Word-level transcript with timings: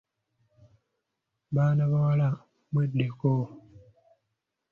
Baana 1.53 1.83
bawala 1.91 2.27
mweddeko! 2.71 3.31